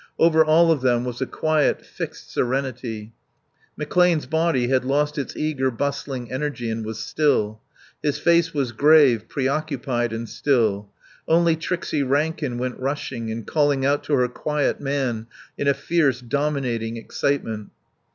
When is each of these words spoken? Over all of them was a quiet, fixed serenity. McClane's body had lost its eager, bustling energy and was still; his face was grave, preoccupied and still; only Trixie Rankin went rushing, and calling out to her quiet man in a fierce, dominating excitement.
Over 0.17 0.43
all 0.43 0.71
of 0.71 0.81
them 0.81 1.03
was 1.03 1.21
a 1.21 1.27
quiet, 1.27 1.85
fixed 1.85 2.31
serenity. 2.31 3.13
McClane's 3.79 4.25
body 4.25 4.67
had 4.67 4.83
lost 4.83 5.15
its 5.19 5.35
eager, 5.37 5.69
bustling 5.69 6.31
energy 6.31 6.71
and 6.71 6.83
was 6.83 6.97
still; 6.97 7.61
his 8.01 8.17
face 8.17 8.51
was 8.51 8.71
grave, 8.71 9.29
preoccupied 9.29 10.11
and 10.11 10.27
still; 10.27 10.89
only 11.27 11.55
Trixie 11.55 12.01
Rankin 12.01 12.57
went 12.57 12.79
rushing, 12.79 13.29
and 13.31 13.45
calling 13.45 13.85
out 13.85 14.03
to 14.05 14.13
her 14.13 14.27
quiet 14.27 14.81
man 14.81 15.27
in 15.55 15.67
a 15.67 15.73
fierce, 15.75 16.19
dominating 16.19 16.97
excitement. 16.97 17.69